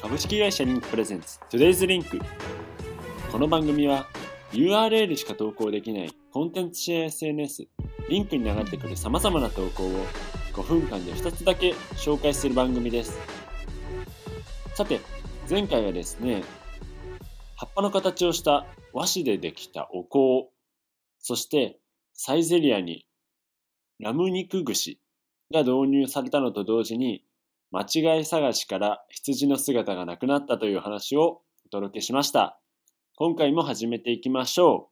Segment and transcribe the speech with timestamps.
[0.00, 2.22] 株式会社リンクプレゼンツ Today's Link
[3.32, 4.06] この番組は
[4.52, 7.66] URL しか投稿できないコンテンツシェア SNS
[8.08, 10.06] リンクに流れてくる様々な投稿を
[10.52, 13.18] 5分間で2つだけ紹介する番組です。
[14.76, 15.00] さて
[15.48, 16.42] 前回はですね
[17.56, 20.48] 葉っぱの形をした和紙でできたお香
[21.28, 21.80] そして
[22.14, 23.04] サイゼリアに
[23.98, 25.00] ラム肉串
[25.52, 27.24] が導入されたのと同時に
[27.72, 32.60] 間違い探しから羊の姿がなくなったという話をお届けしました。
[33.16, 34.88] 今回も始めていきましょ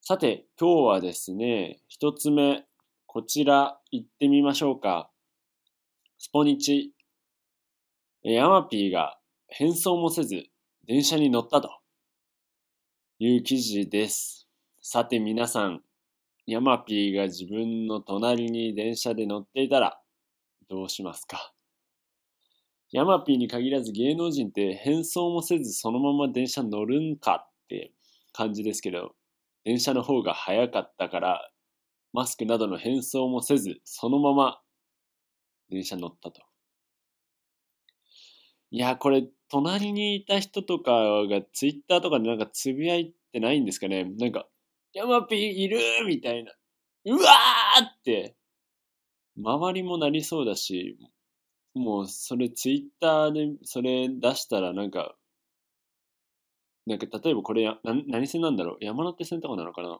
[0.00, 0.06] う。
[0.06, 2.64] さて、今日はですね、一つ目、
[3.04, 5.10] こちら行ってみましょうか。
[6.16, 6.94] スポニチ。
[8.22, 10.46] ヤマピーが変装もせず
[10.86, 11.68] 電車に乗ったと
[13.18, 14.41] いう記事です。
[14.84, 15.80] さて皆さん、
[16.44, 20.00] ヤマピーが自分の隣に電車で乗っていたら
[20.68, 21.52] どうしますか？
[22.90, 27.92] ヤマピーに限らず芸能人って変装もせずそのまま電車乗るんかって
[28.32, 29.14] 感じですけど、
[29.64, 31.48] 電車の方が早かったから、
[32.12, 34.58] マスクなどの変装もせず、そのまま
[35.70, 36.42] 電車乗ったと。
[38.72, 40.90] いや、これ、隣にいた人とか
[41.30, 44.10] がツイッターとかでなんかつぶやいてないんですかね？
[44.18, 44.48] なんか、
[44.94, 46.52] ヤマピーいるみたいな。
[47.04, 48.36] うわーって
[49.36, 50.98] 周りもなりそうだし、
[51.74, 55.14] もうそれツイッターでそれ出したらなんか、
[56.86, 58.84] なんか例えばこれやな何線なんだろう？
[58.84, 59.98] 山手線とかなのかな？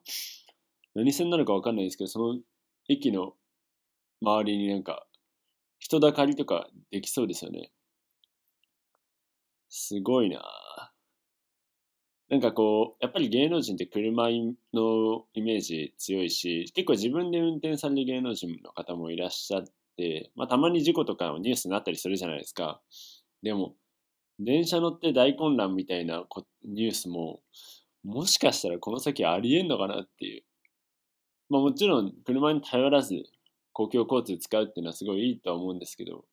[0.95, 2.39] 何線なのかわかんないですけど、その
[2.89, 3.33] 駅の
[4.21, 5.07] 周りになんか
[5.79, 7.71] 人だかりとかできそうですよね。
[9.71, 10.43] すごいなぁ
[12.33, 14.31] なんかこう、やっぱり芸能人って車
[14.73, 19.65] のイメージ強いし、結構自分で運転される芸能人の方もいらっしゃっ
[19.99, 22.81] て、まあたまに事故とかニュースになったりするじゃないですか。
[23.43, 23.75] でも、
[24.39, 26.25] 電車乗って大混乱みたいな
[26.65, 27.41] ニュースも、
[28.03, 30.43] もしかしたらこの先ありえんのかなっていう。
[31.51, 33.25] まあもちろん車に頼らず
[33.75, 36.25] 公共交通使うっていうのはすごいいいとは思うんですけど、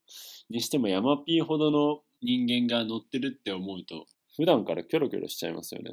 [0.50, 4.06] にしても山ピーほどの人間が乗ってるって思うと、
[4.40, 5.92] 普段からキョロキョロしちゃいますよね。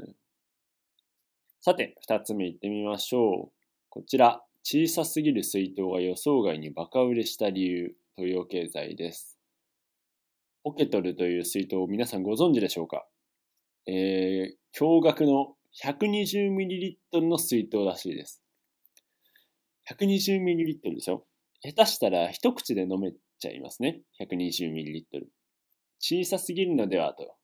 [1.61, 3.53] さて、二つ目いってみましょう。
[3.91, 9.37] こちら、小さすぎる水筒が予想外にバカ売れした理由、東洋経済です。
[10.63, 13.05] ポケトルという水筒を皆さんご存知でしょうか？
[13.89, 18.45] えー、驚愕の 120ml の水筒らしいです。
[19.91, 21.27] 120ml でしょ
[21.63, 24.03] 下手したら一口で飲めちゃいますね。
[24.21, 25.25] 120ml。
[25.99, 27.35] 小さすぎるのではと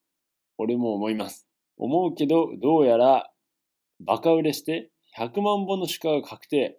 [0.59, 1.47] 俺も思います。
[1.77, 3.31] 思うけど、どうやら、
[4.01, 6.79] バカ売れして、100万本の出荷が確定。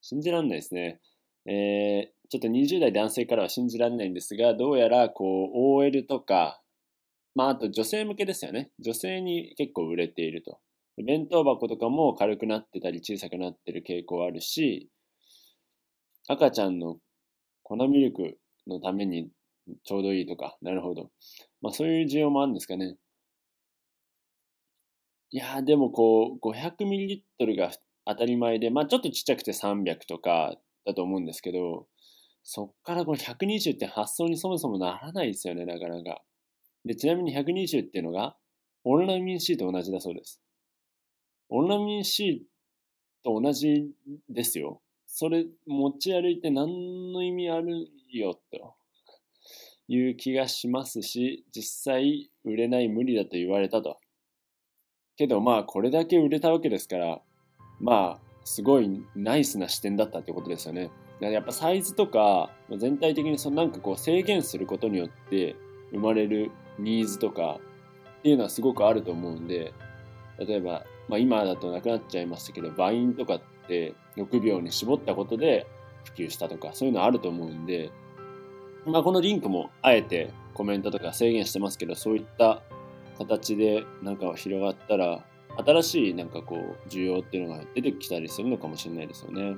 [0.00, 1.00] 信じらんないですね。
[1.46, 6.60] えー、ちょっと20代男性からは信じられないんですが、どうやら、こう、OL とか、
[7.34, 8.70] まあ、あと女性向けですよね。
[8.78, 10.58] 女性に結構売れていると。
[11.02, 14.90] 弁当箱とかも軽くなってたり小さくなってる傾向あるし、
[16.28, 16.98] 赤ちゃんの
[17.62, 19.30] 粉ミルクのために
[19.84, 21.10] ちょうどいいとか、なるほど。
[21.60, 22.96] まあそういう需要もあるんですかね。
[25.32, 27.70] いやでもこう、500ml が
[28.04, 31.86] 当たり前で、まあちょっとちっちゃくて300とかだと思うんですけど、
[32.42, 36.22] そっからこの120って発想にそもそもならないですよね、なかなか。
[36.84, 38.36] で、ちなみに120っていうのが、
[38.84, 40.40] オンラミン C と同じだそうです。
[41.50, 42.46] オンラミン C
[43.22, 43.92] と同じ
[44.28, 44.80] ですよ。
[45.06, 48.74] それ持ち歩いて何の意味あるよと。
[49.92, 53.98] いう気がしますし、実際売れない無理だと言われたと。
[55.16, 57.20] けどまあこれだけ売れたわけですから、
[57.80, 60.92] まあすごいナイスな視点だったってことですよね。
[61.20, 65.56] やっぱサイズとか全体的にそのなんかこう制限することによって
[65.90, 67.58] 生まれるニーズとか
[68.20, 69.74] っていうのはすごくあると思うんで、
[70.38, 75.66] 例えば、まあ、今だとなくなっちゃいましたけど、バインとかって6秒に絞ったことで
[76.04, 77.90] 普及したとか、そういうのあると思うんで、
[78.86, 82.62] まあ、このリンクもあえてコメントとか制限してますけど、そういった
[83.18, 85.24] 形でなんか広がったら、
[85.56, 89.56] 新しいなんかこう、需要っていうのが出てきたりするのかもしれないですよね。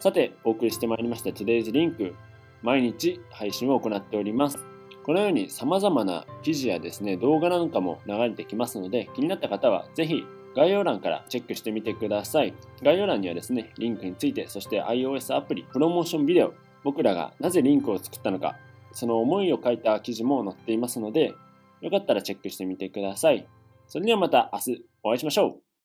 [0.00, 2.14] さて、お送りしてまいりました Today's Link。
[2.62, 4.58] 毎日配信を行っております。
[5.04, 10.24] このように様々な記事やですね、動画なんかも流れてきますので、気になった方はぜひ
[10.54, 12.54] 概要欄からチェックしてみてください。
[12.82, 18.56] 概要欄にはですね、リンクについて、そして iOS アプリ、プロモーションビデオ、僕らがなぜリンクを作ったのか、
[18.92, 21.34] その思いを書いた記事も載っていますので、
[21.80, 23.46] よかったらチェックしてみてください。
[23.88, 25.71] それではまた明日お会いしましょう。